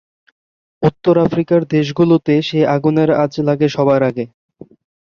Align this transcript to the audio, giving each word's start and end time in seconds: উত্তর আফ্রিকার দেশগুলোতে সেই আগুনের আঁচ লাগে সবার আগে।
উত্তর 0.83 1.15
আফ্রিকার 1.19 1.61
দেশগুলোতে 1.71 2.33
সেই 2.41 2.65
আগুনের 2.75 3.09
আঁচ 3.23 3.33
লাগে 3.47 3.67
সবার 3.75 4.01
আগে। 4.09 4.25